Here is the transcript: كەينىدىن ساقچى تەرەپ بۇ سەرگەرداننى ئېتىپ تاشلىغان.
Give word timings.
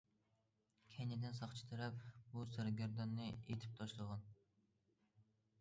كەينىدىن 0.93 1.35
ساقچى 1.41 1.67
تەرەپ 1.73 2.01
بۇ 2.31 2.45
سەرگەرداننى 2.55 3.29
ئېتىپ 3.35 3.79
تاشلىغان. 3.83 4.29